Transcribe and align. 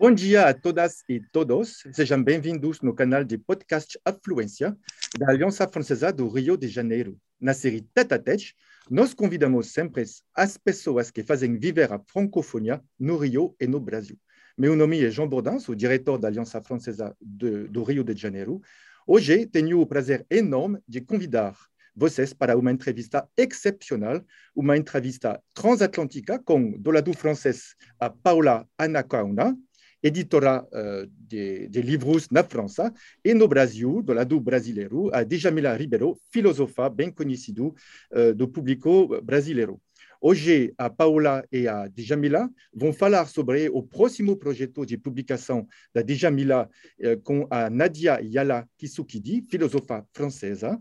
Bom 0.00 0.12
dia 0.12 0.46
a 0.48 0.54
todas 0.54 1.02
e 1.08 1.18
todos. 1.18 1.82
Sejam 1.92 2.22
bem-vindos 2.22 2.80
no 2.82 2.94
canal 2.94 3.24
de 3.24 3.36
podcast 3.36 3.98
Afluência 4.04 4.76
da 5.18 5.28
Aliança 5.28 5.66
Francesa 5.66 6.12
do 6.12 6.28
Rio 6.28 6.56
de 6.56 6.68
Janeiro. 6.68 7.18
Na 7.40 7.52
série 7.52 7.80
Tête 7.80 8.14
a 8.14 8.18
Tête, 8.18 8.54
nós 8.88 9.12
convidamos 9.12 9.72
sempre 9.72 10.04
as 10.36 10.56
pessoas 10.56 11.10
que 11.10 11.24
fazem 11.24 11.58
viver 11.58 11.92
a 11.92 11.98
francofonia 11.98 12.80
no 12.96 13.16
Rio 13.16 13.56
e 13.60 13.66
no 13.66 13.80
Brasil. 13.80 14.16
Meu 14.56 14.76
nome 14.76 15.04
é 15.04 15.10
João 15.10 15.28
Bourdin, 15.28 15.58
sou 15.58 15.74
diretor 15.74 16.16
da 16.16 16.28
Aliança 16.28 16.62
Francesa 16.62 17.16
de, 17.20 17.66
do 17.66 17.82
Rio 17.82 18.04
de 18.04 18.14
Janeiro. 18.14 18.60
Hoje 19.04 19.46
tenho 19.46 19.80
o 19.80 19.86
prazer 19.86 20.24
enorme 20.30 20.78
de 20.86 21.00
convidar 21.00 21.58
vocês 21.98 22.32
para 22.32 22.56
uma 22.56 22.70
entrevista 22.70 23.28
excepcional, 23.36 24.24
uma 24.54 24.76
entrevista 24.76 25.42
transatlântica 25.52 26.38
com, 26.38 26.70
do 26.78 26.92
lado 26.92 27.12
francês, 27.12 27.74
a 27.98 28.08
Paula 28.08 28.64
Anacauna, 28.78 29.58
editora 30.02 30.62
uh, 30.62 31.06
de, 31.18 31.68
de, 31.68 31.82
livros 31.82 32.28
na 32.30 32.42
França, 32.42 32.92
e 33.24 33.34
no 33.34 33.48
Brasil, 33.48 34.02
do 34.02 34.12
lado 34.12 34.38
brasileiro, 34.40 35.10
a 35.14 35.22
Djamila 35.22 35.76
Ribeiro, 35.76 36.18
filósofa 36.30 36.88
bem 36.88 37.10
conhecido 37.10 37.74
uh, 38.12 38.34
do 38.34 38.48
público 38.48 39.20
brasileiro. 39.22 39.80
Hoje, 40.20 40.74
a 40.76 40.90
Paula 40.90 41.44
e 41.52 41.68
a 41.68 41.86
Djamila 41.86 42.50
vão 42.74 42.92
falar 42.92 43.26
sobre 43.26 43.68
o 43.68 43.84
próximo 43.84 44.36
projeto 44.36 44.84
de 44.84 44.98
publicação 44.98 45.66
da 45.94 46.02
Djamila 46.02 46.68
uh, 47.00 47.20
com 47.22 47.46
a 47.48 47.70
Nadia 47.70 48.20
Yala 48.20 48.68
Kisukidi, 48.76 49.42
filósofa 49.42 50.04
francesa, 50.12 50.80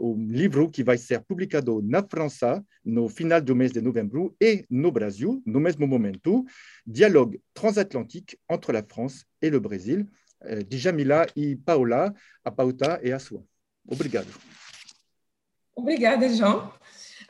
um 0.00 0.26
livro 0.28 0.70
que 0.70 0.82
vai 0.82 0.98
ser 0.98 1.20
publicado 1.20 1.80
na 1.82 2.02
França 2.02 2.64
no 2.84 3.08
final 3.08 3.40
do 3.40 3.54
mês 3.54 3.72
de 3.72 3.80
novembro 3.80 4.34
e 4.40 4.64
no 4.68 4.90
Brasil, 4.90 5.42
no 5.46 5.60
mesmo 5.60 5.86
momento, 5.86 6.44
dialogue 6.86 7.40
transatlantique 7.54 8.38
entre 8.48 8.72
la 8.72 8.82
France 8.82 9.24
et 9.40 9.50
le 9.50 9.60
Brésil. 9.60 10.06
Uh, 10.40 10.64
Djamila 10.68 11.26
e 11.36 11.56
Paula, 11.56 12.12
a 12.44 12.50
pauta 12.50 13.00
é 13.02 13.12
a 13.12 13.18
sua. 13.18 13.44
Obrigado. 13.86 14.28
Obrigada, 15.74 16.28
João. 16.28 16.72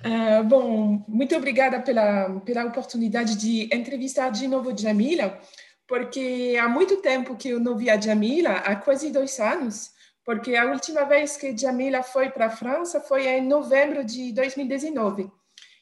Uh, 0.00 0.42
bom, 0.44 1.04
muito 1.06 1.36
obrigada 1.36 1.80
pela, 1.80 2.40
pela 2.40 2.64
oportunidade 2.64 3.36
de 3.36 3.68
entrevistar 3.72 4.30
de 4.30 4.48
novo 4.48 4.76
Jamila, 4.76 5.38
porque 5.86 6.56
há 6.60 6.68
muito 6.68 6.96
tempo 6.96 7.36
que 7.36 7.50
eu 7.50 7.60
não 7.60 7.76
via 7.76 8.00
Jamila, 8.00 8.50
há 8.50 8.74
quase 8.74 9.10
dois 9.10 9.38
anos, 9.38 9.91
porque 10.24 10.54
a 10.54 10.66
última 10.66 11.04
vez 11.04 11.36
que 11.36 11.56
Jamila 11.56 12.02
foi 12.02 12.30
para 12.30 12.46
a 12.46 12.50
França 12.50 13.00
foi 13.00 13.26
em 13.26 13.46
novembro 13.46 14.04
de 14.04 14.32
2019. 14.32 15.30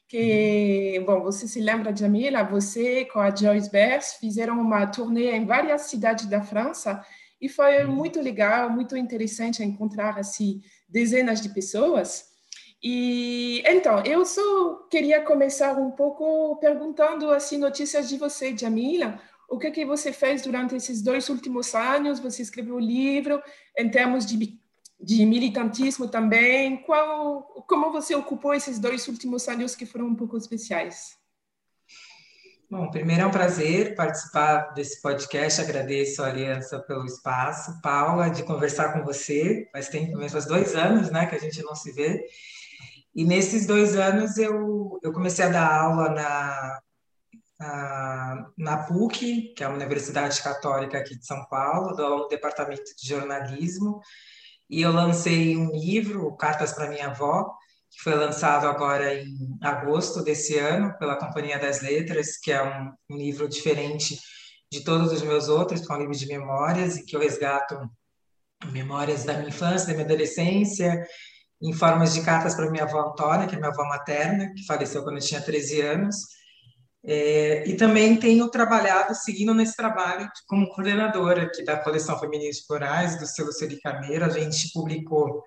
Que, 0.09 1.01
bom, 1.07 1.21
você 1.21 1.47
se 1.47 1.61
lembra, 1.61 1.95
Jamila? 1.95 2.43
Você 2.43 3.05
com 3.05 3.21
a 3.21 3.35
Joyce 3.35 3.71
Bers 3.71 4.15
fizeram 4.15 4.61
uma 4.61 4.87
turnê 4.87 5.31
em 5.31 5.47
várias 5.47 5.83
cidades 5.83 6.27
da 6.27 6.43
França 6.43 7.05
e 7.41 7.49
foi 7.49 7.85
muito 7.85 8.21
legal, 8.21 8.69
muito 8.71 8.97
interessante 8.97 9.63
encontrar 9.63 10.19
assim 10.19 10.61
dezenas 10.89 11.41
de 11.41 11.49
pessoas. 11.51 12.31
E 12.83 13.63
então, 13.67 14.03
eu 14.05 14.25
só 14.25 14.87
queria 14.91 15.21
começar 15.21 15.79
um 15.79 15.91
pouco 15.91 16.57
perguntando 16.57 17.31
assim 17.31 17.59
notícias 17.59 18.09
de 18.09 18.17
você, 18.17 18.57
Jamila. 18.57 19.21
O 19.51 19.59
que 19.59 19.73
que 19.73 19.85
você 19.85 20.13
fez 20.13 20.43
durante 20.43 20.77
esses 20.77 21.03
dois 21.03 21.29
últimos 21.29 21.75
anos? 21.75 22.21
Você 22.21 22.41
escreveu 22.41 22.77
um 22.77 22.79
livro 22.79 23.43
em 23.77 23.91
termos 23.91 24.25
de, 24.25 24.57
de 25.01 25.27
militantismo 25.27 26.07
também. 26.07 26.77
Qual, 26.85 27.43
como 27.67 27.91
você 27.91 28.15
ocupou 28.15 28.55
esses 28.55 28.79
dois 28.79 29.09
últimos 29.09 29.49
anos 29.49 29.75
que 29.75 29.85
foram 29.85 30.07
um 30.07 30.15
pouco 30.15 30.37
especiais? 30.37 31.19
Bom, 32.71 32.89
primeiro 32.93 33.23
é 33.23 33.27
um 33.27 33.33
prazer 33.33 33.97
participar 33.97 34.73
desse 34.73 35.03
podcast. 35.03 35.61
Agradeço 35.61 36.23
a 36.23 36.29
Aliança 36.29 36.79
pelo 36.79 37.05
espaço. 37.05 37.81
Paula, 37.83 38.31
de 38.31 38.45
conversar 38.45 38.93
com 38.93 39.05
você. 39.05 39.69
Faz 39.73 39.89
tempo 39.89 40.17
mesmo, 40.17 40.31
faz 40.31 40.47
dois 40.47 40.77
anos, 40.77 41.11
né, 41.11 41.27
que 41.27 41.35
a 41.35 41.41
gente 41.41 41.61
não 41.65 41.75
se 41.75 41.91
vê. 41.91 42.25
E 43.13 43.25
nesses 43.25 43.67
dois 43.67 43.97
anos 43.97 44.39
eu, 44.39 45.01
eu 45.03 45.13
comecei 45.13 45.45
a 45.45 45.49
dar 45.49 45.75
aula 45.75 46.11
na, 46.11 46.81
na, 47.61 48.85
PUC, 48.89 49.53
que 49.55 49.63
é 49.63 49.67
a 49.67 49.71
Universidade 49.71 50.43
Católica 50.43 50.99
aqui 50.99 51.19
de 51.19 51.27
São 51.27 51.45
Paulo, 51.47 51.95
no 51.95 52.29
Departamento 52.29 52.91
de 52.97 53.09
Jornalismo, 53.09 54.01
e 54.69 54.83
eu 54.83 54.93
lancei 54.93 55.57
um 55.57 55.71
livro, 55.73 56.35
Cartas 56.37 56.73
para 56.73 56.89
Minha 56.89 57.09
Avó, 57.09 57.53
que 57.91 58.03
foi 58.03 58.15
lançado 58.15 58.69
agora 58.69 59.15
em 59.15 59.59
agosto 59.61 60.23
desse 60.23 60.57
ano 60.57 60.97
pela 60.99 61.17
Companhia 61.17 61.59
das 61.59 61.83
Letras, 61.83 62.39
que 62.39 62.53
é 62.53 62.63
um, 62.63 62.93
um 63.11 63.17
livro 63.17 63.49
diferente 63.49 64.19
de 64.73 64.85
todos 64.85 65.13
os 65.13 65.23
meus 65.23 65.49
outros, 65.49 65.85
que 65.85 65.93
é 65.93 65.97
um 65.97 65.99
livro 65.99 66.17
de 66.17 66.27
memórias, 66.27 66.97
e 66.97 67.05
que 67.05 67.17
eu 67.17 67.21
resgato 67.21 67.77
memórias 68.71 69.25
da 69.25 69.35
minha 69.35 69.49
infância, 69.49 69.89
da 69.89 69.95
minha 69.95 70.05
adolescência, 70.05 71.05
em 71.61 71.73
formas 71.73 72.15
de 72.15 72.23
cartas 72.23 72.55
para 72.55 72.71
minha 72.71 72.85
avó 72.85 73.11
Antônia, 73.11 73.47
que 73.47 73.57
é 73.57 73.59
minha 73.59 73.71
avó 73.71 73.85
materna, 73.85 74.55
que 74.55 74.65
faleceu 74.65 75.03
quando 75.03 75.17
eu 75.17 75.23
tinha 75.23 75.43
13 75.43 75.81
anos. 75.83 76.40
É, 77.03 77.67
e 77.67 77.77
também 77.77 78.19
tenho 78.19 78.51
trabalhado, 78.51 79.15
seguindo 79.15 79.55
nesse 79.55 79.75
trabalho 79.75 80.29
como 80.47 80.69
coordenadora 80.69 81.45
aqui 81.45 81.65
da 81.65 81.79
coleção 81.79 82.19
Femininos 82.19 82.61
Plurais, 82.61 83.19
do 83.19 83.27
selo 83.27 83.53
Selicameira. 83.53 84.27
A 84.27 84.29
gente 84.29 84.71
publicou, 84.73 85.43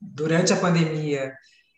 durante 0.00 0.52
a 0.52 0.56
pandemia, 0.56 1.32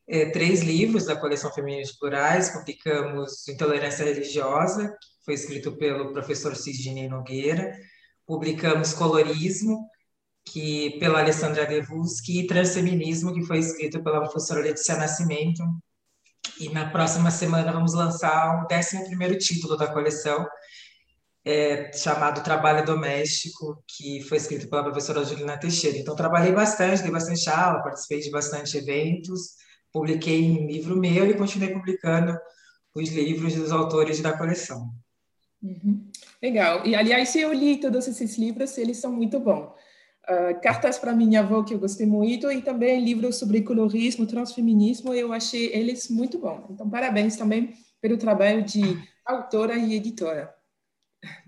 é, 0.06 0.30
três 0.30 0.60
livros 0.60 1.06
da 1.06 1.16
coleção 1.16 1.52
Femininos 1.52 1.92
Plurais. 1.92 2.50
Publicamos 2.50 3.48
Intolerância 3.48 4.04
Religiosa, 4.04 4.88
que 4.88 5.24
foi 5.24 5.34
escrito 5.34 5.76
pelo 5.76 6.12
professor 6.12 6.54
Sidney 6.54 7.08
Nogueira. 7.08 7.74
Publicamos 8.26 8.92
Colorismo, 8.92 9.88
que 10.46 10.98
pela 10.98 11.20
Alessandra 11.20 11.64
Devuski, 11.64 12.40
e 12.40 12.46
Transfeminismo, 12.46 13.32
que 13.32 13.42
foi 13.46 13.58
escrito 13.58 14.02
pela 14.02 14.20
professora 14.20 14.60
Letícia 14.60 14.96
Nascimento. 14.96 15.62
E 16.58 16.68
na 16.68 16.88
próxima 16.90 17.30
semana 17.30 17.72
vamos 17.72 17.94
lançar 17.94 18.62
o 18.62 18.68
11º 18.68 19.38
título 19.38 19.76
da 19.76 19.86
coleção, 19.86 20.46
é, 21.44 21.92
chamado 21.92 22.42
Trabalho 22.42 22.86
Doméstico, 22.86 23.82
que 23.86 24.22
foi 24.22 24.38
escrito 24.38 24.68
pela 24.68 24.84
professora 24.84 25.24
Juliana 25.24 25.58
Teixeira. 25.58 25.98
Então, 25.98 26.16
trabalhei 26.16 26.52
bastante, 26.52 27.02
dei 27.02 27.10
bastante 27.10 27.48
aula, 27.50 27.82
participei 27.82 28.20
de 28.20 28.30
bastante 28.30 28.78
eventos, 28.78 29.54
publiquei 29.92 30.50
um 30.50 30.66
livro 30.66 30.96
meu 30.96 31.28
e 31.28 31.34
continuei 31.34 31.72
publicando 31.72 32.36
os 32.94 33.08
livros 33.10 33.54
dos 33.54 33.72
autores 33.72 34.20
da 34.20 34.36
coleção. 34.36 34.90
Uhum. 35.62 36.08
Legal. 36.42 36.86
E, 36.86 36.94
aliás, 36.94 37.34
eu 37.36 37.52
li 37.52 37.78
todos 37.78 38.06
esses 38.06 38.38
livros, 38.38 38.76
eles 38.78 38.98
são 38.98 39.12
muito 39.12 39.38
bons. 39.40 39.72
Uh, 40.24 40.58
cartas 40.62 40.98
para 40.98 41.12
minha 41.12 41.40
avó 41.40 41.62
que 41.62 41.74
eu 41.74 41.78
gostei 41.78 42.06
muito 42.06 42.50
e 42.50 42.62
também 42.62 43.04
livros 43.04 43.36
sobre 43.36 43.60
colorismo, 43.60 44.26
transfeminismo, 44.26 45.12
eu 45.12 45.32
achei 45.32 45.66
eles 45.74 46.08
muito 46.08 46.38
bons. 46.38 46.64
Então, 46.70 46.88
parabéns 46.88 47.36
também 47.36 47.74
pelo 48.00 48.16
trabalho 48.16 48.62
de 48.62 48.98
autora 49.26 49.76
e 49.76 49.94
editora. 49.94 50.54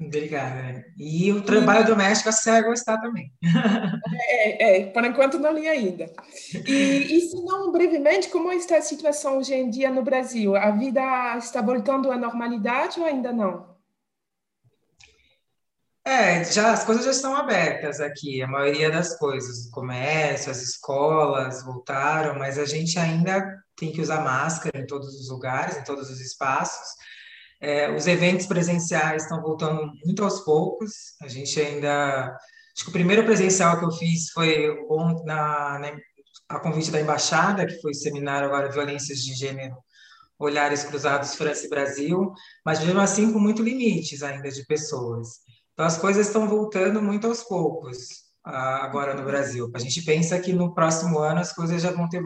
Obrigada. 0.01 0.85
E 0.97 1.33
o 1.33 1.43
trabalho 1.43 1.85
e... 1.85 1.87
doméstico 1.87 2.33
você 2.33 2.51
vai 2.51 2.63
gostar 2.63 2.99
também. 2.99 3.33
É, 4.29 4.79
é, 4.79 4.87
por 4.87 5.05
enquanto 5.05 5.39
não 5.39 5.53
li 5.53 5.69
ainda. 5.69 6.11
E, 6.67 7.17
e 7.17 7.21
se 7.21 7.37
não, 7.45 7.71
brevemente, 7.71 8.29
como 8.29 8.53
está 8.53 8.79
a 8.79 8.83
situação 8.83 9.39
hoje 9.39 9.55
em 9.55 9.69
dia 9.69 9.91
no 9.91 10.03
Brasil? 10.03 10.57
A 10.57 10.71
vida 10.71 11.37
está 11.37 11.61
voltando 11.61 12.11
à 12.11 12.17
normalidade 12.17 12.99
ou 12.99 13.07
ainda 13.07 13.33
não? 13.33 13.76
É, 16.07 16.45
já, 16.45 16.73
as 16.73 16.85
coisas 16.85 17.05
já 17.05 17.11
estão 17.11 17.35
abertas 17.35 17.99
aqui, 18.01 18.41
a 18.41 18.47
maioria 18.47 18.89
das 18.89 19.19
coisas, 19.19 19.67
o 19.67 19.71
comércio, 19.73 20.53
as 20.53 20.63
escolas 20.63 21.65
voltaram, 21.65 22.39
mas 22.39 22.61
a 22.61 22.65
gente 22.65 22.97
ainda 22.97 23.45
tem 23.75 23.91
que 23.91 24.01
usar 24.01 24.21
máscara 24.21 24.79
em 24.79 24.87
todos 24.87 25.09
os 25.21 25.29
lugares, 25.29 25.77
em 25.77 25.83
todos 25.83 26.09
os 26.09 26.21
espaços. 26.21 26.87
É, 27.61 27.91
os 27.91 28.07
eventos 28.07 28.47
presenciais 28.47 29.25
estão 29.25 29.43
voltando 29.43 29.91
muito 30.05 30.23
aos 30.23 30.43
poucos, 30.43 30.93
a 31.21 31.27
gente 31.27 31.61
ainda... 31.61 32.27
Acho 32.77 32.85
que 32.85 32.91
o 32.91 32.93
primeiro 32.93 33.25
presencial 33.25 33.77
que 33.81 33.87
eu 33.87 33.91
fiz 33.91 34.31
foi 34.31 34.77
na, 35.25 35.79
na 35.81 35.93
a 36.49 36.61
convite 36.61 36.93
da 36.93 37.01
embaixada, 37.01 37.67
que 37.67 37.81
foi 37.81 37.91
o 37.91 37.95
seminário 37.95 38.47
agora 38.47 38.71
Violências 38.71 39.19
de 39.19 39.35
Gênero, 39.35 39.77
Olhares 40.39 40.85
Cruzados 40.85 41.35
França 41.35 41.67
e 41.67 41.71
Brasil, 41.71 42.33
mas 42.65 42.79
mesmo 42.79 43.01
assim 43.01 43.33
com 43.33 43.41
muito 43.41 43.61
limites 43.61 44.23
ainda 44.23 44.49
de 44.51 44.65
pessoas. 44.67 45.45
Então, 45.77 45.85
as 45.85 45.99
coisas 45.99 46.27
estão 46.27 46.49
voltando 46.49 47.03
muito 47.03 47.27
aos 47.27 47.43
poucos 47.43 48.25
agora 48.43 49.13
no 49.13 49.25
Brasil. 49.25 49.71
A 49.75 49.79
gente 49.79 50.03
pensa 50.03 50.41
que 50.41 50.51
no 50.51 50.73
próximo 50.73 51.19
ano 51.19 51.41
as 51.41 51.53
coisas 51.53 51.83
já 51.83 51.91
vão 51.91 52.09
ter 52.09 52.23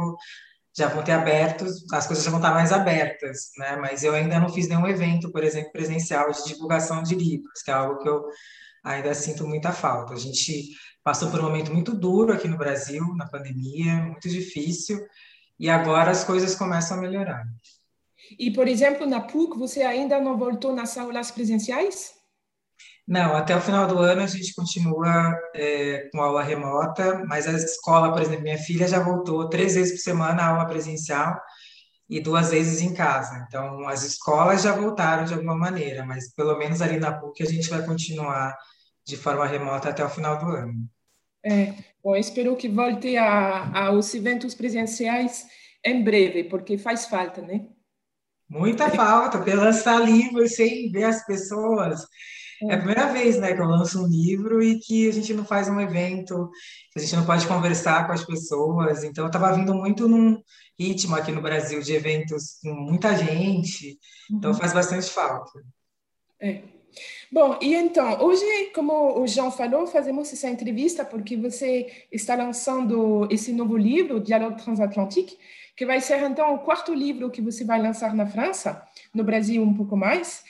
já 0.79 0.87
vão 0.87 1.03
ter 1.03 1.11
abertos, 1.11 1.85
as 1.93 2.07
coisas 2.07 2.25
já 2.25 2.31
vão 2.31 2.39
estar 2.39 2.55
mais 2.55 2.71
abertas, 2.71 3.51
né? 3.59 3.75
Mas 3.75 4.05
eu 4.05 4.15
ainda 4.15 4.39
não 4.39 4.49
fiz 4.49 4.69
nenhum 4.69 4.87
evento, 4.87 5.33
por 5.33 5.43
exemplo, 5.43 5.73
presencial 5.73 6.31
de 6.31 6.45
divulgação 6.45 7.03
de 7.03 7.17
livros, 7.17 7.61
que 7.65 7.73
é 7.73 7.75
algo 7.75 7.99
que 7.99 8.09
eu 8.09 8.25
ainda 8.85 9.13
sinto 9.13 9.49
muita 9.49 9.73
falta. 9.73 10.15
A 10.15 10.17
gente 10.17 10.69
passou 11.03 11.29
por 11.29 11.41
um 11.41 11.43
momento 11.43 11.73
muito 11.73 11.93
duro 11.93 12.33
aqui 12.33 12.47
no 12.47 12.57
Brasil, 12.57 13.03
na 13.17 13.27
pandemia, 13.27 13.97
muito 13.97 14.29
difícil, 14.29 15.05
e 15.59 15.69
agora 15.69 16.13
as 16.13 16.23
coisas 16.23 16.55
começam 16.55 16.99
a 16.99 17.01
melhorar. 17.01 17.45
E, 18.39 18.53
por 18.53 18.69
exemplo, 18.69 19.09
na 19.09 19.21
PUC, 19.21 19.59
você 19.59 19.83
ainda 19.83 20.21
não 20.21 20.39
voltou 20.39 20.73
nas 20.73 20.97
aulas 20.97 21.33
presenciais? 21.33 22.20
Não, 23.11 23.35
até 23.35 23.57
o 23.57 23.61
final 23.61 23.89
do 23.89 23.99
ano 23.99 24.23
a 24.23 24.27
gente 24.29 24.55
continua 24.55 25.37
é, 25.53 26.09
com 26.13 26.21
aula 26.23 26.45
remota, 26.45 27.25
mas 27.27 27.49
a 27.49 27.51
escola, 27.55 28.13
por 28.13 28.23
exemplo, 28.23 28.45
minha 28.45 28.57
filha 28.57 28.87
já 28.87 29.03
voltou 29.03 29.49
três 29.49 29.75
vezes 29.75 29.95
por 29.95 29.99
semana 29.99 30.41
a 30.41 30.47
aula 30.51 30.65
presencial 30.65 31.37
e 32.09 32.21
duas 32.21 32.53
vezes 32.53 32.81
em 32.81 32.95
casa. 32.95 33.45
Então, 33.49 33.89
as 33.89 34.05
escolas 34.05 34.63
já 34.63 34.77
voltaram 34.77 35.25
de 35.25 35.35
alguma 35.35 35.57
maneira, 35.57 36.07
mas 36.07 36.33
pelo 36.35 36.57
menos 36.57 36.81
ali 36.81 37.01
na 37.01 37.11
PUC 37.11 37.43
a 37.43 37.47
gente 37.47 37.69
vai 37.69 37.85
continuar 37.85 38.57
de 39.05 39.17
forma 39.17 39.45
remota 39.45 39.89
até 39.89 40.05
o 40.05 40.09
final 40.09 40.39
do 40.39 40.47
ano. 40.47 40.89
É, 41.45 41.75
bom, 42.05 42.15
espero 42.15 42.55
que 42.55 42.69
volte 42.69 43.17
a, 43.17 43.87
aos 43.87 44.15
eventos 44.15 44.55
presenciais 44.55 45.49
em 45.85 46.05
breve, 46.05 46.45
porque 46.45 46.79
faz 46.79 47.07
falta, 47.07 47.43
né? 47.43 47.67
Muita 48.49 48.89
falta, 48.89 49.41
para 49.41 49.55
lançar 49.55 49.99
livros 50.01 50.55
sem 50.55 50.93
ver 50.93 51.05
as 51.05 51.27
pessoas. 51.27 52.07
É 52.69 52.75
a 52.75 52.79
primeira 52.79 53.07
vez 53.13 53.39
né, 53.39 53.55
que 53.55 53.61
eu 53.61 53.67
lanço 53.67 54.03
um 54.03 54.07
livro 54.07 54.63
e 54.63 54.79
que 54.79 55.09
a 55.09 55.13
gente 55.13 55.33
não 55.33 55.45
faz 55.45 55.69
um 55.69 55.81
evento, 55.81 56.51
que 56.93 56.99
a 56.99 57.03
gente 57.03 57.17
não 57.17 57.25
pode 57.25 57.47
conversar 57.47 58.07
com 58.07 58.13
as 58.13 58.25
pessoas. 58.25 59.03
Então, 59.03 59.25
eu 59.25 59.29
estava 59.29 59.53
vindo 59.55 59.75
muito 59.75 60.07
num 60.07 60.43
ritmo 60.79 61.17
aqui 61.17 61.33
no 61.33 61.41
Brasil 61.43 61.81
de 61.81 61.95
eventos 61.95 62.59
com 62.63 62.73
muita 62.73 63.17
gente, 63.17 63.99
então 64.31 64.51
uhum. 64.51 64.57
faz 64.57 64.73
bastante 64.73 65.11
falta. 65.11 65.51
É. 66.41 66.63
Bom, 67.31 67.59
e 67.61 67.75
então, 67.75 68.21
hoje, 68.23 68.45
como 68.75 69.21
o 69.21 69.27
João 69.27 69.51
falou, 69.51 69.87
fazemos 69.87 70.33
essa 70.33 70.49
entrevista 70.49 71.05
porque 71.05 71.37
você 71.37 72.07
está 72.11 72.35
lançando 72.35 73.29
esse 73.31 73.53
novo 73.53 73.77
livro, 73.77 74.21
Diálogo 74.21 74.57
Transatlantique, 74.57 75.39
que 75.77 75.87
vai 75.87 76.01
ser 76.01 76.23
então 76.23 76.55
o 76.55 76.59
quarto 76.59 76.93
livro 76.93 77.31
que 77.31 77.41
você 77.41 77.65
vai 77.65 77.81
lançar 77.81 78.15
na 78.15 78.27
França, 78.27 78.83
no 79.15 79.23
Brasil 79.23 79.63
um 79.63 79.75
pouco 79.75 79.97
mais. 79.97 80.43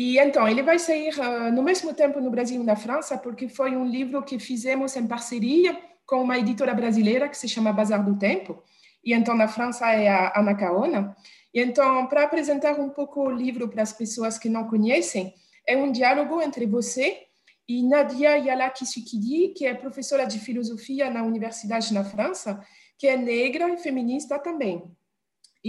E 0.00 0.16
então, 0.16 0.46
ele 0.46 0.62
vai 0.62 0.78
sair 0.78 1.12
uh, 1.18 1.50
no 1.50 1.60
mesmo 1.60 1.92
tempo 1.92 2.20
no 2.20 2.30
Brasil 2.30 2.60
e 2.60 2.64
na 2.64 2.76
França, 2.76 3.18
porque 3.18 3.48
foi 3.48 3.74
um 3.74 3.84
livro 3.84 4.22
que 4.22 4.38
fizemos 4.38 4.94
em 4.94 5.04
parceria 5.08 5.76
com 6.06 6.22
uma 6.22 6.38
editora 6.38 6.72
brasileira 6.72 7.28
que 7.28 7.36
se 7.36 7.48
chama 7.48 7.72
Bazar 7.72 8.04
do 8.04 8.16
Tempo. 8.16 8.62
E 9.04 9.12
então, 9.12 9.34
na 9.34 9.48
França 9.48 9.90
é 9.90 10.08
a 10.08 10.38
Ana 10.38 10.54
Caona. 10.54 11.16
E 11.52 11.60
então, 11.60 12.06
para 12.06 12.22
apresentar 12.22 12.78
um 12.78 12.90
pouco 12.90 13.22
o 13.22 13.30
livro 13.32 13.68
para 13.68 13.82
as 13.82 13.92
pessoas 13.92 14.38
que 14.38 14.48
não 14.48 14.68
conhecem, 14.68 15.34
é 15.66 15.76
um 15.76 15.90
diálogo 15.90 16.40
entre 16.40 16.64
você 16.64 17.24
e 17.66 17.82
Nadia 17.82 18.36
Yala 18.36 18.70
Kisukidi, 18.70 19.48
que 19.48 19.66
é 19.66 19.74
professora 19.74 20.26
de 20.26 20.38
filosofia 20.38 21.10
na 21.10 21.24
universidade 21.24 21.92
na 21.92 22.04
França, 22.04 22.64
que 22.96 23.08
é 23.08 23.16
negra 23.16 23.68
e 23.68 23.76
feminista 23.76 24.38
também. 24.38 24.96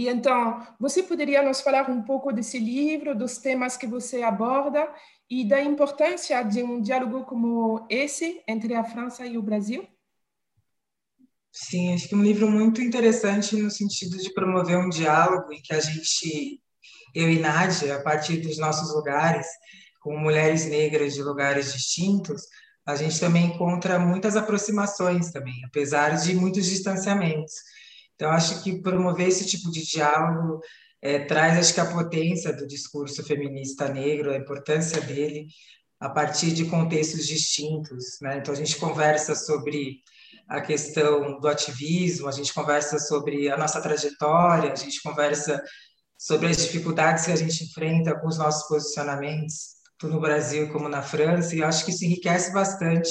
E 0.00 0.08
então, 0.08 0.66
você 0.80 1.02
poderia 1.02 1.42
nos 1.42 1.60
falar 1.60 1.90
um 1.90 2.00
pouco 2.00 2.32
desse 2.32 2.58
livro, 2.58 3.14
dos 3.14 3.36
temas 3.36 3.76
que 3.76 3.86
você 3.86 4.22
aborda 4.22 4.88
e 5.28 5.46
da 5.46 5.60
importância 5.62 6.42
de 6.42 6.62
um 6.62 6.80
diálogo 6.80 7.26
como 7.26 7.86
esse 7.90 8.42
entre 8.48 8.74
a 8.74 8.82
França 8.82 9.26
e 9.26 9.36
o 9.36 9.42
Brasil? 9.42 9.86
Sim, 11.52 11.92
acho 11.92 12.08
que 12.08 12.14
é 12.14 12.16
um 12.16 12.22
livro 12.22 12.50
muito 12.50 12.80
interessante 12.80 13.54
no 13.56 13.70
sentido 13.70 14.16
de 14.16 14.32
promover 14.32 14.78
um 14.78 14.88
diálogo 14.88 15.52
em 15.52 15.60
que 15.60 15.74
a 15.74 15.80
gente, 15.80 16.62
eu 17.14 17.28
e 17.30 17.38
Nádia, 17.38 17.96
a 17.96 18.02
partir 18.02 18.38
dos 18.38 18.56
nossos 18.56 18.94
lugares, 18.94 19.46
com 20.00 20.16
mulheres 20.16 20.64
negras 20.64 21.12
de 21.12 21.22
lugares 21.22 21.74
distintos, 21.74 22.40
a 22.86 22.96
gente 22.96 23.20
também 23.20 23.48
encontra 23.48 23.98
muitas 23.98 24.34
aproximações 24.34 25.30
também, 25.30 25.62
apesar 25.66 26.16
de 26.16 26.34
muitos 26.34 26.64
distanciamentos. 26.64 27.52
Então, 28.20 28.32
acho 28.32 28.62
que 28.62 28.82
promover 28.82 29.28
esse 29.28 29.46
tipo 29.46 29.70
de 29.70 29.82
diálogo 29.82 30.60
é, 31.00 31.20
traz, 31.20 31.58
acho 31.58 31.72
que, 31.72 31.80
a 31.80 31.90
potência 31.90 32.52
do 32.54 32.66
discurso 32.66 33.24
feminista 33.24 33.88
negro, 33.88 34.30
a 34.30 34.36
importância 34.36 35.00
dele 35.00 35.46
a 35.98 36.10
partir 36.10 36.52
de 36.52 36.66
contextos 36.66 37.26
distintos. 37.26 38.18
Né? 38.20 38.36
Então, 38.36 38.52
a 38.52 38.56
gente 38.58 38.76
conversa 38.76 39.34
sobre 39.34 40.02
a 40.46 40.60
questão 40.60 41.40
do 41.40 41.48
ativismo, 41.48 42.28
a 42.28 42.32
gente 42.32 42.52
conversa 42.52 42.98
sobre 42.98 43.50
a 43.50 43.56
nossa 43.56 43.80
trajetória, 43.80 44.70
a 44.70 44.76
gente 44.76 45.00
conversa 45.00 45.58
sobre 46.18 46.48
as 46.48 46.58
dificuldades 46.58 47.24
que 47.24 47.32
a 47.32 47.36
gente 47.36 47.64
enfrenta 47.64 48.14
com 48.20 48.28
os 48.28 48.36
nossos 48.36 48.68
posicionamentos, 48.68 49.76
tanto 49.98 50.12
no 50.12 50.20
Brasil 50.20 50.70
como 50.70 50.90
na 50.90 51.00
França, 51.00 51.56
e 51.56 51.62
acho 51.62 51.86
que 51.86 51.90
isso 51.90 52.04
enriquece 52.04 52.52
bastante 52.52 53.10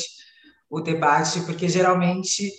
o 0.69 0.79
debate, 0.79 1.41
porque 1.41 1.67
geralmente 1.67 2.51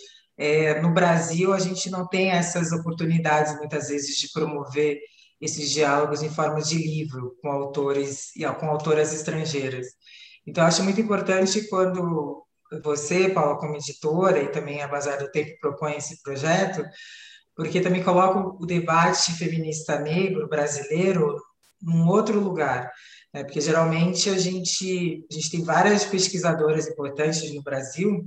é, 0.43 0.81
no 0.81 0.95
Brasil, 0.95 1.53
a 1.53 1.59
gente 1.59 1.91
não 1.91 2.09
tem 2.09 2.31
essas 2.31 2.73
oportunidades, 2.73 3.59
muitas 3.59 3.89
vezes, 3.89 4.17
de 4.17 4.33
promover 4.33 4.99
esses 5.39 5.71
diálogos 5.71 6.23
em 6.23 6.31
forma 6.31 6.63
de 6.63 6.77
livro 6.77 7.37
com 7.43 7.51
autores 7.51 8.35
e 8.35 8.47
com 8.55 8.71
autoras 8.71 9.13
estrangeiras. 9.13 9.89
Então, 10.47 10.65
acho 10.65 10.83
muito 10.83 10.99
importante 10.99 11.69
quando 11.69 12.43
você, 12.83 13.29
Paula, 13.29 13.59
como 13.59 13.77
editora, 13.77 14.43
e 14.43 14.49
também 14.49 14.81
a 14.81 14.89
Bazar 14.89 15.19
do 15.19 15.31
Tempo 15.31 15.61
propõe 15.61 15.97
esse 15.97 16.23
projeto, 16.23 16.83
porque 17.55 17.79
também 17.79 18.03
coloca 18.03 18.39
o 18.39 18.65
debate 18.65 19.33
feminista 19.33 20.01
negro 20.01 20.49
brasileiro 20.49 21.37
num 21.83 22.09
outro 22.09 22.41
lugar. 22.41 22.91
Né? 23.35 23.45
Porque, 23.45 23.61
geralmente, 23.61 24.31
a 24.31 24.39
gente, 24.39 25.23
a 25.31 25.35
gente 25.35 25.51
tem 25.51 25.63
várias 25.63 26.07
pesquisadoras 26.07 26.89
importantes 26.89 27.53
no 27.53 27.63
Brasil 27.63 28.27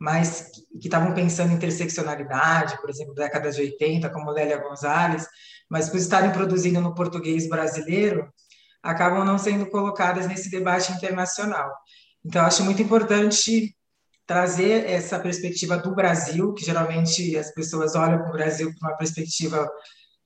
mas 0.00 0.50
que 0.80 0.88
estavam 0.88 1.12
pensando 1.12 1.52
em 1.52 1.56
interseccionalidade, 1.56 2.80
por 2.80 2.88
exemplo, 2.88 3.14
década 3.14 3.50
de 3.50 3.60
80, 3.60 4.08
como 4.08 4.30
Lélia 4.30 4.56
Gonzalez, 4.56 5.26
mas 5.68 5.90
por 5.90 5.98
estarem 5.98 6.32
produzindo 6.32 6.80
no 6.80 6.94
português 6.94 7.46
brasileiro, 7.46 8.32
acabam 8.82 9.24
não 9.26 9.36
sendo 9.36 9.66
colocadas 9.66 10.26
nesse 10.26 10.50
debate 10.50 10.90
internacional. 10.92 11.70
Então, 12.24 12.46
acho 12.46 12.64
muito 12.64 12.80
importante 12.80 13.76
trazer 14.26 14.88
essa 14.88 15.18
perspectiva 15.18 15.76
do 15.76 15.94
Brasil, 15.94 16.54
que 16.54 16.64
geralmente 16.64 17.36
as 17.36 17.52
pessoas 17.52 17.94
olham 17.94 18.20
para 18.20 18.30
o 18.30 18.32
Brasil 18.32 18.72
por 18.72 18.88
uma 18.88 18.96
perspectiva 18.96 19.68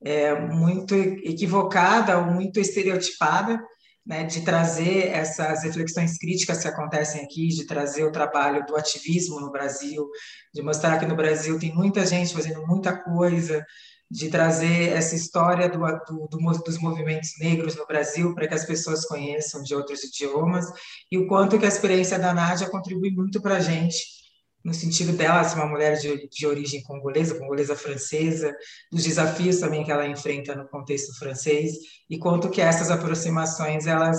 é, 0.01 0.33
muito 0.39 0.95
equivocada 0.95 2.17
ou 2.17 2.25
muito 2.25 2.59
estereotipada, 2.59 3.59
né, 4.05 4.23
de 4.23 4.41
trazer 4.41 5.07
essas 5.07 5.63
reflexões 5.63 6.17
críticas 6.17 6.61
que 6.61 6.67
acontecem 6.67 7.21
aqui, 7.23 7.47
de 7.47 7.65
trazer 7.65 8.03
o 8.03 8.11
trabalho 8.11 8.65
do 8.65 8.75
ativismo 8.75 9.39
no 9.39 9.51
Brasil, 9.51 10.07
de 10.53 10.61
mostrar 10.61 10.99
que 10.99 11.05
no 11.05 11.15
Brasil 11.15 11.59
tem 11.59 11.73
muita 11.73 12.05
gente 12.05 12.33
fazendo 12.33 12.65
muita 12.67 12.95
coisa, 12.95 13.65
de 14.09 14.29
trazer 14.29 14.89
essa 14.89 15.15
história 15.15 15.67
do, 15.67 15.79
do, 15.79 16.27
do, 16.27 16.63
dos 16.63 16.77
movimentos 16.77 17.31
negros 17.39 17.75
no 17.75 17.87
Brasil 17.87 18.35
para 18.35 18.47
que 18.47 18.53
as 18.53 18.63
pessoas 18.63 19.03
conheçam 19.05 19.63
de 19.63 19.73
outros 19.73 20.03
idiomas 20.03 20.65
e 21.11 21.17
o 21.17 21.27
quanto 21.27 21.57
que 21.57 21.65
a 21.65 21.69
experiência 21.69 22.19
da 22.19 22.33
Nádia 22.33 22.69
contribui 22.69 23.09
muito 23.09 23.41
para 23.41 23.57
a 23.57 23.59
gente 23.59 24.24
no 24.65 24.73
sentido 24.73 25.13
dela 25.13 25.43
ser 25.43 25.57
uma 25.57 25.67
mulher 25.67 25.95
de, 25.99 26.27
de 26.27 26.47
origem 26.47 26.81
congolesa, 26.81 27.37
congolesa 27.37 27.75
francesa, 27.75 28.51
dos 28.91 29.03
desafios 29.03 29.59
também 29.59 29.83
que 29.83 29.91
ela 29.91 30.07
enfrenta 30.07 30.55
no 30.55 30.67
contexto 30.67 31.15
francês 31.19 31.75
e 32.09 32.17
quanto 32.17 32.49
que 32.49 32.59
essas 32.59 32.89
aproximações 32.89 33.85
elas 33.85 34.17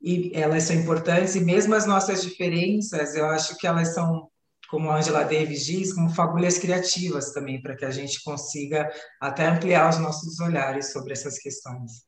e 0.00 0.30
elas 0.34 0.62
são 0.62 0.76
importantes 0.76 1.34
e 1.34 1.40
mesmo 1.40 1.74
as 1.74 1.84
nossas 1.84 2.22
diferenças, 2.22 3.16
eu 3.16 3.26
acho 3.26 3.58
que 3.58 3.66
elas 3.66 3.92
são 3.92 4.28
como 4.70 4.90
a 4.90 4.98
Angela 4.98 5.24
Davis 5.24 5.64
diz, 5.64 5.92
como 5.92 6.14
fagulhas 6.14 6.58
criativas 6.58 7.32
também, 7.32 7.60
para 7.60 7.76
que 7.76 7.84
a 7.84 7.90
gente 7.90 8.22
consiga 8.22 8.88
até 9.20 9.46
ampliar 9.46 9.88
os 9.88 9.98
nossos 9.98 10.38
olhares 10.40 10.92
sobre 10.92 11.12
essas 11.12 11.38
questões. 11.38 12.04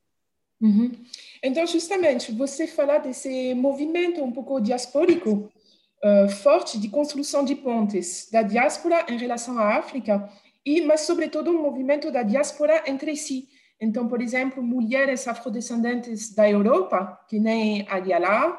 Uhum. 0.61 0.91
Então, 1.43 1.65
justamente, 1.67 2.33
você 2.33 2.67
falar 2.67 2.99
desse 2.99 3.55
movimento 3.55 4.23
um 4.23 4.33
pouco 4.33 4.61
diaspórico, 4.61 5.49
uh, 6.03 6.29
forte 6.29 6.79
de 6.79 6.89
construção 6.89 7.45
de 7.45 7.55
pontes 7.55 8.29
da 8.31 8.43
diáspora 8.43 9.07
em 9.09 9.17
relação 9.17 9.59
à 9.59 9.77
África, 9.77 10.29
e 10.65 10.81
mas 10.83 11.03
sobretudo 11.03 11.51
um 11.51 11.63
movimento 11.63 12.11
da 12.11 12.23
diáspora 12.23 12.83
entre 12.87 13.17
si. 13.17 13.49
Então, 13.81 14.09
por 14.09 14.21
exemplo, 14.21 14.63
mulheres 14.63 15.27
afrodescendentes 15.29 16.35
da 16.35 16.49
Europa, 16.51 17.19
que 17.29 17.39
nem 17.39 17.87
a 17.89 17.99
Yala, 17.99 18.59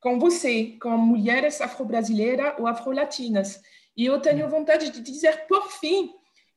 com 0.00 0.18
você, 0.18 0.76
com 0.80 0.96
mulheres 0.96 1.60
afro-brasileiras 1.60 2.54
ou 2.58 2.66
afro-latinas. 2.66 3.60
E 3.96 4.04
eu 4.04 4.20
tenho 4.20 4.48
vontade 4.48 4.90
de 4.90 5.00
dizer, 5.00 5.46
por 5.46 5.70
fim, 5.70 6.10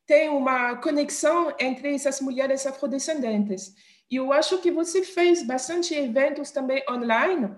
tem 0.06 0.28
uma 0.28 0.76
conexão 0.76 1.54
entre 1.58 1.94
essas 1.94 2.20
mulheres 2.20 2.66
afrodescendentes. 2.66 3.74
E 4.10 4.16
eu 4.16 4.32
acho 4.32 4.58
que 4.58 4.70
você 4.70 5.02
fez 5.02 5.46
bastante 5.46 5.94
eventos 5.94 6.50
também 6.50 6.82
online 6.90 7.54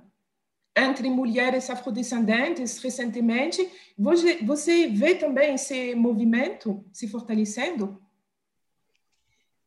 entre 0.77 1.09
mulheres 1.11 1.69
afrodescendentes 1.69 2.79
recentemente. 2.79 3.69
Você, 3.99 4.89
vê 4.89 5.15
também 5.15 5.55
esse 5.55 5.95
movimento 5.95 6.85
se 6.93 7.07
fortalecendo? 7.09 8.01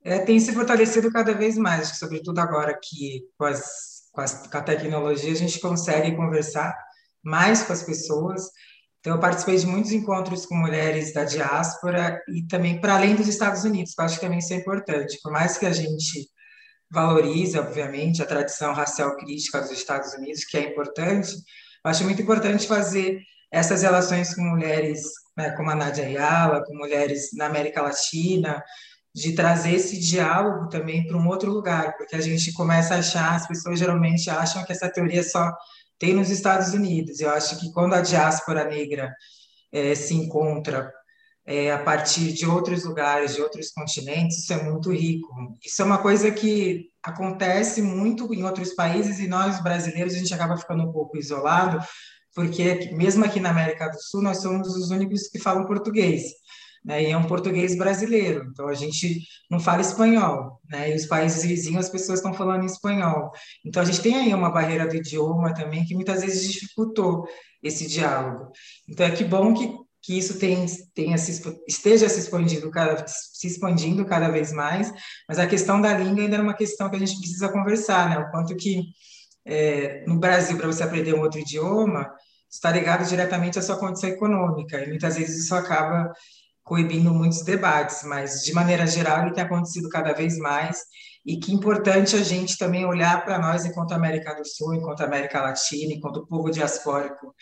É, 0.04 0.20
tem 0.20 0.40
se 0.40 0.54
fortalecido 0.54 1.12
cada 1.12 1.34
vez 1.34 1.58
mais, 1.58 1.98
sobretudo 1.98 2.40
agora 2.40 2.80
que 2.82 3.28
com, 3.38 3.46
as, 3.46 4.10
com, 4.12 4.22
as, 4.22 4.48
com 4.48 4.58
a 4.58 4.62
tecnologia 4.62 5.32
a 5.32 5.36
gente 5.36 5.60
consegue 5.60 6.16
conversar 6.16 6.76
mais 7.24 7.64
com 7.64 7.74
as 7.74 7.82
pessoas. 7.82 8.44
Então, 9.00 9.14
eu 9.14 9.20
participei 9.20 9.58
de 9.58 9.68
muitos 9.68 9.92
encontros 9.92 10.46
com 10.46 10.56
mulheres 10.56 11.14
da 11.14 11.24
diáspora 11.24 12.20
e 12.28 12.44
também 12.48 12.80
para 12.80 12.96
além 12.96 13.16
dos 13.16 13.28
Estados 13.28 13.64
Unidos, 13.64 13.94
que 13.94 14.02
eu 14.02 14.06
acho 14.06 14.16
que 14.16 14.22
também 14.22 14.40
isso 14.40 14.54
é 14.54 14.58
importante. 14.58 15.20
Por 15.22 15.32
mais 15.32 15.58
que 15.58 15.66
a 15.66 15.72
gente 15.72 16.28
valorize, 16.92 17.58
obviamente, 17.58 18.22
a 18.22 18.26
tradição 18.26 18.74
racial 18.74 19.16
crítica 19.18 19.62
dos 19.62 19.72
Estados 19.72 20.14
Unidos, 20.14 20.46
que 20.46 20.58
é 20.58 20.70
importante, 20.70 21.32
eu 21.34 21.92
acho 21.92 22.04
muito 22.04 22.22
importante 22.22 22.68
fazer 22.68 23.20
essas 23.52 23.84
relações 23.84 24.36
com 24.36 24.42
mulheres 24.42 25.02
né, 25.38 25.52
como 25.52 25.70
a 25.70 25.76
Nadia 25.76 26.06
Ayala, 26.06 26.64
com 26.64 26.76
mulheres 26.76 27.30
na 27.34 27.46
América 27.46 27.82
Latina, 27.82 28.64
de 29.14 29.34
trazer 29.34 29.76
esse 29.76 30.00
diálogo 30.00 30.68
também 30.68 31.08
para 31.08 31.18
um 31.18 31.28
outro 31.28 31.52
lugar, 31.52 31.96
porque 31.98 32.16
a 32.16 32.22
gente 32.22 32.52
começa 32.54 32.96
a 32.96 33.00
achar, 33.00 33.36
as 33.36 33.48
pessoas 33.48 33.80
geralmente 33.80 34.30
acham 34.30 34.64
que 34.66 34.74
essa 34.74 34.90
teoria 34.90 35.24
só 35.24 35.54
tem 35.98 36.14
nos 36.14 36.30
Estados 36.30 36.74
Unidos. 36.74 37.20
Eu 37.20 37.30
acho 37.30 37.60
que 37.60 37.72
quando 37.72 37.94
a 37.94 38.02
diáspora 38.02 38.66
negra 38.66 39.14
é, 39.72 39.96
se 39.96 40.14
encontra 40.14 40.92
é, 41.46 41.72
a 41.72 41.78
partir 41.78 42.34
de 42.34 42.46
outros 42.46 42.84
lugares, 42.84 43.36
de 43.36 43.42
outros 43.42 43.70
continentes, 43.70 44.40
isso 44.40 44.54
é 44.54 44.64
muito 44.64 44.92
rico. 44.92 45.30
Isso 45.64 45.82
é 45.82 45.86
uma 45.86 46.00
coisa 46.00 46.32
que 46.32 46.90
acontece 47.04 47.82
muito 47.82 48.34
em 48.34 48.44
outros 48.44 48.74
países 48.74 49.20
e 49.20 49.28
nós 49.28 49.62
brasileiros 49.62 50.16
a 50.16 50.18
gente 50.18 50.34
acaba 50.34 50.58
ficando 50.58 50.84
um 50.84 50.92
pouco 50.92 51.18
isolado, 51.18 51.80
porque 52.34 52.92
mesmo 52.94 53.24
aqui 53.24 53.40
na 53.40 53.52
América 53.52 53.90
do 53.90 54.02
Sul 54.02 54.24
nós 54.24 54.42
somos 54.42 54.76
os 54.76 54.90
únicos 54.90 55.28
que 55.28 55.40
falam 55.40 55.66
português. 55.66 56.24
Né, 56.84 57.02
e 57.02 57.12
é 57.12 57.18
um 57.18 57.26
português 57.26 57.76
brasileiro, 57.76 58.48
então 58.52 58.68
a 58.68 58.76
gente 58.76 59.20
não 59.50 59.60
fala 59.60 59.82
espanhol, 59.82 60.62
né, 60.70 60.92
e 60.92 60.96
os 60.96 61.08
países 61.08 61.44
vizinhos 61.44 61.86
as 61.86 61.92
pessoas 61.92 62.20
estão 62.20 62.32
falando 62.32 62.64
espanhol. 62.64 63.32
Então 63.66 63.82
a 63.82 63.86
gente 63.86 64.04
tem 64.04 64.16
aí 64.16 64.32
uma 64.32 64.52
barreira 64.52 64.88
do 64.88 64.96
idioma 64.96 65.52
também 65.52 65.84
que 65.84 65.96
muitas 65.96 66.22
vezes 66.22 66.48
dificultou 66.48 67.28
esse 67.64 67.88
diálogo. 67.88 68.52
Então 68.88 69.04
é 69.04 69.10
que 69.10 69.24
bom 69.24 69.52
que 69.56 69.85
que 70.06 70.16
isso 70.18 70.38
tem, 70.38 70.66
tenha 70.94 71.18
se, 71.18 71.42
esteja 71.68 72.08
se 72.08 72.20
expandindo, 72.20 72.70
cada, 72.70 73.08
se 73.08 73.48
expandindo 73.48 74.06
cada 74.06 74.30
vez 74.30 74.54
mais, 74.54 74.94
mas 75.28 75.40
a 75.40 75.48
questão 75.48 75.82
da 75.82 75.98
língua 75.98 76.24
ainda 76.24 76.38
é 76.38 76.42
uma 76.42 76.54
questão 76.54 76.90
que 76.90 76.96
a 76.96 77.00
gente 77.00 77.18
precisa 77.18 77.50
conversar, 77.50 78.10
né? 78.10 78.20
O 78.20 78.30
quanto 78.30 78.56
que 78.56 78.84
é, 79.44 80.04
no 80.06 80.20
Brasil, 80.20 80.58
para 80.58 80.68
você 80.68 80.84
aprender 80.84 81.16
um 81.16 81.22
outro 81.22 81.40
idioma, 81.40 82.08
está 82.52 82.72
ligado 82.72 83.08
diretamente 83.08 83.58
à 83.58 83.64
sua 83.64 83.78
condição 83.78 84.10
econômica, 84.10 84.80
e 84.84 84.88
muitas 84.88 85.18
vezes 85.18 85.44
isso 85.44 85.56
acaba 85.56 86.14
coibindo 86.64 87.12
muitos 87.12 87.44
debates, 87.44 88.04
mas 88.04 88.44
de 88.44 88.54
maneira 88.54 88.86
geral 88.86 89.24
ele 89.24 89.34
tem 89.34 89.44
acontecido 89.44 89.90
cada 89.90 90.14
vez 90.14 90.38
mais, 90.38 90.82
e 91.26 91.38
que 91.38 91.52
importante 91.52 92.16
a 92.16 92.24
gente 92.24 92.58
também 92.58 92.86
olhar 92.86 93.24
para 93.26 93.40
nós 93.40 93.66
enquanto 93.66 93.94
América 93.94 94.36
do 94.36 94.46
Sul, 94.48 94.76
enquanto 94.76 95.02
América 95.02 95.42
Latina, 95.42 95.94
enquanto 95.94 96.28
povo 96.28 96.52
diaspórico, 96.52 97.34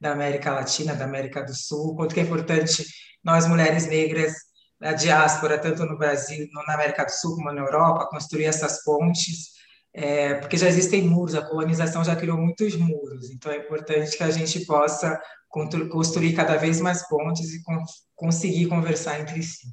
da 0.00 0.12
América 0.12 0.52
Latina, 0.52 0.94
da 0.94 1.04
América 1.04 1.42
do 1.42 1.54
Sul, 1.54 1.96
quanto 1.96 2.14
que 2.14 2.20
é 2.20 2.22
importante 2.22 2.84
nós, 3.24 3.46
mulheres 3.46 3.86
negras, 3.86 4.32
da 4.80 4.92
diáspora, 4.92 5.58
tanto 5.58 5.84
no 5.84 5.96
Brasil, 5.96 6.46
na 6.66 6.74
América 6.74 7.04
do 7.04 7.10
Sul 7.10 7.36
como 7.36 7.52
na 7.52 7.60
Europa, 7.60 8.08
construir 8.10 8.46
essas 8.46 8.82
pontes, 8.82 9.52
é, 9.94 10.34
porque 10.34 10.56
já 10.56 10.66
existem 10.66 11.02
muros, 11.02 11.34
a 11.34 11.42
colonização 11.42 12.02
já 12.02 12.16
criou 12.16 12.36
muitos 12.36 12.74
muros, 12.76 13.30
então 13.30 13.52
é 13.52 13.58
importante 13.58 14.16
que 14.16 14.24
a 14.24 14.30
gente 14.30 14.64
possa 14.66 15.20
construir 15.48 16.34
cada 16.34 16.56
vez 16.56 16.80
mais 16.80 17.06
pontes 17.08 17.52
e 17.52 17.62
conseguir 18.16 18.66
conversar 18.66 19.20
entre 19.20 19.42
si. 19.42 19.68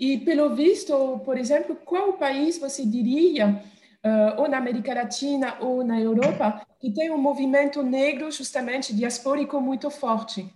E, 0.00 0.16
pelo 0.16 0.56
visto, 0.56 1.20
por 1.26 1.36
exemplo, 1.36 1.76
qual 1.76 2.14
país 2.14 2.56
você 2.56 2.86
diria 2.86 3.62
uh, 4.02 4.40
ou 4.40 4.48
na 4.48 4.56
América 4.56 4.94
Latina 4.94 5.58
ou 5.60 5.84
na 5.84 6.00
Europa, 6.00 6.66
que 6.80 6.90
tem 6.90 7.10
um 7.10 7.18
movimento 7.18 7.82
negro 7.82 8.30
justamente 8.32 8.96
diaspórico 8.96 9.60
muito 9.60 9.90
forte. 9.90 10.50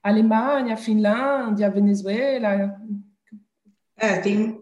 Alemanha, 0.00 0.76
Finlândia, 0.76 1.68
Venezuela. 1.68 2.80
É, 3.96 4.20
tem, 4.20 4.60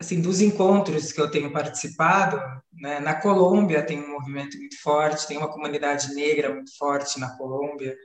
assim, 0.00 0.20
dos 0.20 0.40
encontros 0.40 1.12
que 1.12 1.20
eu 1.20 1.30
tenho 1.30 1.52
participado, 1.52 2.36
né, 2.72 2.98
na 2.98 3.14
Colômbia 3.14 3.86
tem 3.86 4.02
um 4.02 4.10
movimento 4.10 4.58
muito 4.58 4.80
forte, 4.82 5.26
tem 5.28 5.36
uma 5.36 5.52
comunidade 5.52 6.12
negra 6.14 6.52
muito 6.52 6.76
forte 6.76 7.20
na 7.20 7.36
Colômbia, 7.36 7.96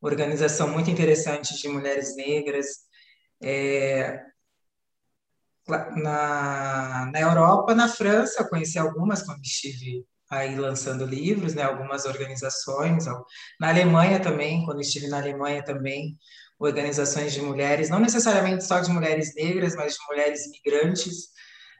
organização 0.00 0.68
muito 0.68 0.90
interessante 0.90 1.56
de 1.56 1.68
mulheres 1.68 2.16
negras. 2.16 2.66
É, 3.40 4.31
na, 5.68 7.10
na 7.12 7.20
Europa, 7.20 7.74
na 7.74 7.88
França, 7.88 8.48
conheci 8.48 8.78
algumas 8.78 9.22
quando 9.22 9.42
estive 9.42 10.04
aí 10.30 10.56
lançando 10.56 11.04
livros, 11.04 11.54
né, 11.54 11.62
algumas 11.62 12.06
organizações, 12.06 13.04
na 13.60 13.68
Alemanha 13.68 14.18
também, 14.18 14.64
quando 14.64 14.80
estive 14.80 15.06
na 15.06 15.18
Alemanha 15.18 15.62
também, 15.62 16.16
organizações 16.58 17.34
de 17.34 17.42
mulheres, 17.42 17.90
não 17.90 18.00
necessariamente 18.00 18.64
só 18.64 18.80
de 18.80 18.90
mulheres 18.90 19.34
negras, 19.34 19.74
mas 19.76 19.92
de 19.92 19.98
mulheres 20.08 20.40
migrantes, 20.50 21.28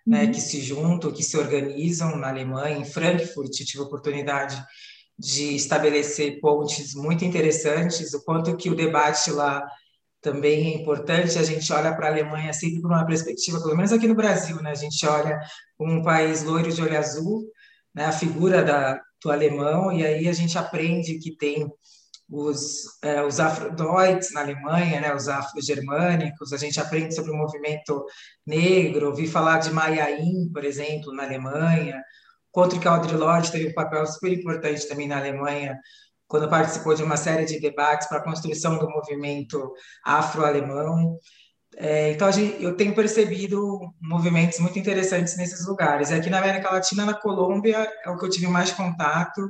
né, 0.07 0.25
uhum. 0.25 0.33
que 0.33 0.41
se 0.41 0.61
juntam, 0.61 1.13
que 1.13 1.23
se 1.23 1.37
organizam 1.39 2.17
na 2.17 2.29
Alemanha, 2.29 2.77
em 2.77 2.85
Frankfurt, 2.85 3.51
tive 3.53 3.83
a 3.83 3.87
oportunidade 3.87 4.63
de 5.19 5.55
estabelecer 5.55 6.41
pontes 6.41 6.95
muito 6.95 7.25
interessantes, 7.25 8.13
o 8.13 8.23
quanto 8.25 8.57
que 8.57 8.69
o 8.69 8.77
debate 8.77 9.31
lá 9.31 9.65
também 10.23 10.73
é 10.73 10.77
importante, 10.77 11.37
a 11.37 11.43
gente 11.43 11.71
olha 11.73 11.95
para 11.95 12.07
a 12.07 12.11
Alemanha 12.11 12.53
sempre 12.53 12.81
por 12.81 12.93
uma 12.93 13.05
perspectiva, 13.05 13.61
pelo 13.61 13.77
menos 13.77 13.93
aqui 13.93 14.07
no 14.07 14.15
Brasil, 14.15 14.63
né? 14.63 14.71
a 14.71 14.75
gente 14.75 15.05
olha 15.05 15.41
como 15.77 15.93
um 15.93 16.03
país 16.03 16.45
loiro 16.45 16.73
de 16.73 16.81
olho 16.81 16.97
azul, 16.97 17.45
né? 17.93 18.07
a 18.07 18.13
figura 18.13 18.63
da, 18.63 19.01
do 19.23 19.33
alemão, 19.33 19.91
e 19.91 20.07
aí 20.07 20.29
a 20.29 20.33
gente 20.33 20.57
aprende 20.57 21.19
que 21.19 21.37
tem 21.37 21.69
os, 22.31 22.85
é, 23.03 23.21
os 23.23 23.41
afrodoites 23.41 24.33
na 24.33 24.43
Alemanha, 24.43 25.01
né? 25.01 25.13
os 25.13 25.29
afrogermânicos, 25.29 26.53
a 26.53 26.57
gente 26.57 26.81
aprende 26.81 27.17
sobre 27.17 27.33
o 27.33 27.37
movimento 27.37 28.07
negro, 28.47 29.09
ouvi 29.09 29.27
falar 29.27 29.59
de 29.59 29.73
Maiaim, 29.73 30.49
por 30.53 30.65
exemplo, 30.65 31.13
na 31.13 31.25
Alemanha, 31.25 32.01
contra 32.53 32.79
que 32.79 32.87
Audre 32.87 33.17
Lorde 33.17 33.51
teve 33.51 33.71
um 33.71 33.75
papel 33.75 34.07
super 34.07 34.33
importante 34.33 34.87
também 34.87 35.09
na 35.09 35.19
Alemanha 35.19 35.77
quando 36.33 36.49
participou 36.49 36.95
de 36.95 37.03
uma 37.03 37.19
série 37.19 37.45
de 37.45 37.61
debates 37.61 38.09
para 38.09 38.17
a 38.17 38.25
construção 38.25 38.79
do 38.79 38.89
movimento 38.89 39.71
afro-alemão. 40.03 41.19
É, 41.77 42.13
então, 42.13 42.33
gente, 42.33 42.63
eu 42.63 42.75
tenho 42.75 42.95
percebido 42.95 43.79
movimentos 44.01 44.59
muito 44.59 44.79
interessantes 44.79 45.37
nesses 45.37 45.67
lugares. 45.67 46.11
Aqui 46.11 46.31
na 46.31 46.39
América 46.39 46.71
Latina, 46.73 47.05
na 47.05 47.13
Colômbia, 47.13 47.87
é 48.03 48.09
o 48.09 48.17
que 48.17 48.25
eu 48.25 48.31
tive 48.31 48.47
mais 48.47 48.73
contato 48.73 49.47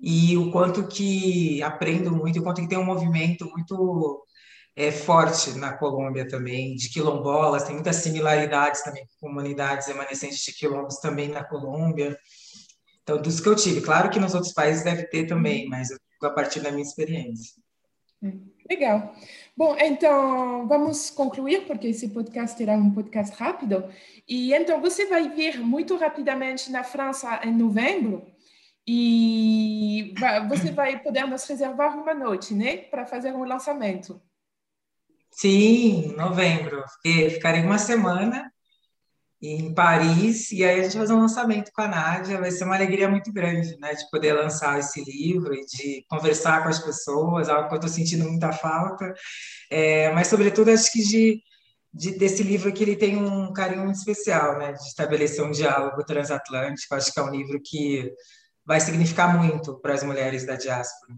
e 0.00 0.36
o 0.36 0.50
quanto 0.50 0.88
que 0.88 1.62
aprendo 1.62 2.10
muito, 2.10 2.40
o 2.40 2.42
quanto 2.42 2.62
que 2.62 2.68
tem 2.68 2.78
um 2.78 2.84
movimento 2.84 3.48
muito 3.52 4.26
é, 4.74 4.90
forte 4.90 5.52
na 5.52 5.74
Colômbia 5.78 6.26
também, 6.26 6.74
de 6.74 6.88
quilombolas, 6.90 7.62
tem 7.62 7.74
muitas 7.74 7.96
similaridades 7.96 8.82
também 8.82 9.04
com 9.06 9.28
comunidades 9.28 9.86
remanescentes 9.86 10.38
de 10.44 10.52
quilombos 10.52 10.96
também 10.96 11.28
na 11.28 11.44
Colômbia. 11.44 12.18
Então, 13.04 13.22
dos 13.22 13.38
que 13.38 13.48
eu 13.48 13.54
tive, 13.54 13.80
claro 13.82 14.10
que 14.10 14.18
nos 14.18 14.34
outros 14.34 14.52
países 14.52 14.82
deve 14.82 15.04
ter 15.04 15.26
também, 15.26 15.68
mas 15.68 15.92
eu 15.92 15.98
a 16.22 16.30
partir 16.30 16.60
da 16.60 16.70
minha 16.70 16.82
experiência. 16.82 17.54
Legal. 18.68 19.14
Bom, 19.56 19.76
então 19.78 20.66
vamos 20.66 21.08
concluir, 21.10 21.66
porque 21.66 21.88
esse 21.88 22.08
podcast 22.08 22.56
será 22.56 22.74
um 22.74 22.90
podcast 22.90 23.34
rápido. 23.36 23.88
E 24.28 24.52
então 24.52 24.80
você 24.80 25.06
vai 25.06 25.28
vir 25.30 25.58
muito 25.60 25.96
rapidamente 25.96 26.70
na 26.70 26.82
França 26.82 27.40
em 27.44 27.54
novembro 27.54 28.26
e 28.86 30.14
você 30.48 30.70
vai 30.70 30.98
poder 30.98 31.26
nos 31.26 31.44
reservar 31.46 31.96
uma 31.96 32.14
noite, 32.14 32.54
né, 32.54 32.78
para 32.78 33.06
fazer 33.06 33.32
um 33.32 33.44
lançamento. 33.44 34.20
Sim, 35.30 36.14
novembro. 36.16 36.82
Ficarei 37.02 37.62
uma 37.62 37.78
semana 37.78 38.52
em 39.40 39.72
Paris, 39.72 40.50
e 40.50 40.64
aí 40.64 40.80
a 40.80 40.82
gente 40.82 40.94
vai 40.96 41.02
fazer 41.02 41.12
um 41.12 41.20
lançamento 41.20 41.70
com 41.72 41.82
a 41.82 41.88
Nádia, 41.88 42.40
vai 42.40 42.50
ser 42.50 42.64
uma 42.64 42.74
alegria 42.74 43.08
muito 43.08 43.32
grande, 43.32 43.76
né, 43.78 43.94
de 43.94 44.08
poder 44.10 44.32
lançar 44.32 44.78
esse 44.78 45.02
livro 45.04 45.54
e 45.54 45.64
de 45.64 46.04
conversar 46.08 46.62
com 46.62 46.68
as 46.68 46.80
pessoas, 46.80 47.48
algo 47.48 47.68
que 47.68 47.74
eu 47.74 47.78
estou 47.78 47.90
sentindo 47.90 48.28
muita 48.28 48.52
falta, 48.52 49.14
é, 49.70 50.10
mas 50.12 50.26
sobretudo 50.26 50.70
acho 50.70 50.90
que 50.92 51.02
de, 51.02 51.42
de, 51.94 52.18
desse 52.18 52.42
livro 52.42 52.72
que 52.72 52.82
ele 52.82 52.96
tem 52.96 53.16
um 53.16 53.52
carinho 53.52 53.84
muito 53.84 53.98
especial, 53.98 54.58
né, 54.58 54.72
de 54.72 54.82
estabelecer 54.82 55.44
um 55.44 55.52
diálogo 55.52 56.04
transatlântico, 56.04 56.94
acho 56.94 57.12
que 57.12 57.20
é 57.20 57.22
um 57.22 57.30
livro 57.30 57.60
que 57.64 58.12
vai 58.66 58.80
significar 58.80 59.38
muito 59.38 59.78
para 59.80 59.94
as 59.94 60.02
mulheres 60.02 60.44
da 60.44 60.56
diáspora. 60.56 61.14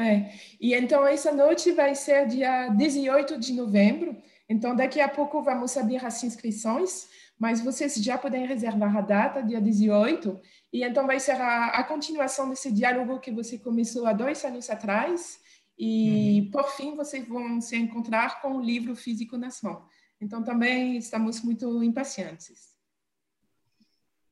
É, 0.00 0.32
e 0.60 0.74
então 0.74 1.06
essa 1.06 1.32
noite 1.32 1.72
vai 1.72 1.94
ser 1.94 2.26
dia 2.26 2.68
18 2.68 3.38
de 3.38 3.52
novembro, 3.52 4.16
então 4.48 4.74
daqui 4.74 5.00
a 5.00 5.08
pouco 5.08 5.42
vamos 5.42 5.76
abrir 5.76 6.04
as 6.04 6.22
inscrições, 6.24 7.08
mas 7.38 7.60
vocês 7.60 7.94
já 7.94 8.18
podem 8.18 8.46
reservar 8.46 8.96
a 8.96 9.00
data, 9.00 9.42
dia 9.42 9.60
18, 9.60 10.40
E 10.72 10.84
então 10.84 11.06
vai 11.06 11.18
ser 11.18 11.40
a, 11.40 11.68
a 11.68 11.84
continuação 11.84 12.48
desse 12.50 12.70
diálogo 12.70 13.18
que 13.18 13.32
você 13.32 13.58
começou 13.58 14.06
há 14.06 14.12
dois 14.12 14.44
anos 14.44 14.68
atrás. 14.68 15.40
E, 15.78 16.42
uhum. 16.42 16.50
por 16.50 16.70
fim, 16.76 16.94
vocês 16.94 17.26
vão 17.26 17.58
se 17.60 17.74
encontrar 17.76 18.42
com 18.42 18.56
o 18.56 18.60
livro 18.60 18.94
físico 18.94 19.38
na 19.38 19.48
mão. 19.62 19.82
Então, 20.20 20.44
também 20.44 20.98
estamos 20.98 21.40
muito 21.40 21.82
impacientes. 21.82 22.70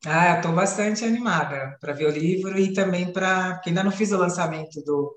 Ah, 0.05 0.35
estou 0.35 0.53
bastante 0.53 1.03
animada 1.03 1.75
para 1.81 1.91
ver 1.91 2.05
o 2.05 2.11
livro 2.11 2.57
e 2.57 2.71
também 2.71 3.11
para. 3.11 3.55
Porque 3.55 3.69
ainda 3.69 3.83
não 3.83 3.91
fiz 3.91 4.11
o 4.11 4.17
lançamento 4.17 4.81
do 4.83 5.15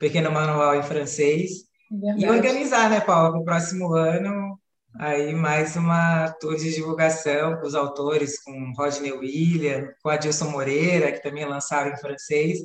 Pequeno 0.00 0.32
Manual 0.32 0.74
em 0.76 0.82
francês. 0.82 1.66
Verdade. 1.90 2.24
E 2.24 2.28
organizar, 2.28 2.88
né, 2.88 3.00
Paula, 3.00 3.32
para 3.32 3.40
o 3.40 3.44
próximo 3.44 3.92
ano, 3.92 4.58
aí 4.98 5.34
mais 5.34 5.76
uma 5.76 6.30
tour 6.40 6.56
de 6.56 6.72
divulgação 6.72 7.60
com 7.60 7.66
os 7.66 7.74
autores, 7.74 8.42
com 8.42 8.72
Rodney 8.76 9.12
William, 9.12 9.92
com 10.02 10.08
Adilson 10.08 10.48
Moreira, 10.50 11.12
que 11.12 11.22
também 11.22 11.44
lançaram 11.44 11.92
em 11.92 11.98
francês. 11.98 12.60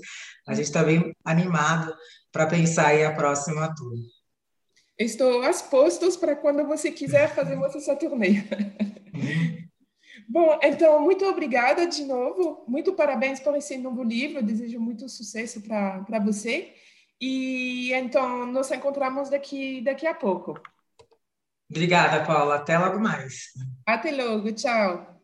A 0.48 0.54
gente 0.54 0.68
está 0.68 0.82
bem 0.82 1.14
animado 1.26 1.94
para 2.32 2.48
pensar 2.48 2.88
aí 2.88 3.04
a 3.04 3.14
próxima 3.14 3.74
tour. 3.76 3.94
Estou 4.98 5.42
às 5.42 5.62
postos 5.62 6.16
para 6.16 6.38
quando 6.38 6.66
você 6.66 6.90
quiser 6.90 7.36
fazer 7.36 7.62
essa 7.62 7.98
turnê. 7.98 8.44
Bom, 10.30 10.58
então, 10.64 11.02
muito 11.02 11.26
obrigada 11.26 11.86
de 11.86 12.06
novo. 12.06 12.64
Muito 12.66 12.94
parabéns 12.94 13.42
por 13.42 13.56
esse 13.58 13.78
novo 13.78 14.04
livro. 14.04 14.42
Desejo 14.42 14.80
muito 14.80 15.10
sucesso 15.10 15.62
para 15.62 16.20
você. 16.24 16.74
E 17.28 17.92
então, 17.94 18.46
nos 18.46 18.70
encontramos 18.70 19.32
daqui, 19.32 19.82
daqui 19.82 20.06
a 20.06 20.14
pouco. 20.14 20.62
Obrigada, 21.68 22.24
Paula. 22.24 22.58
Até 22.58 22.78
logo 22.78 23.00
mais. 23.00 23.48
Até 23.84 24.12
logo. 24.12 24.54
Tchau. 24.54 25.15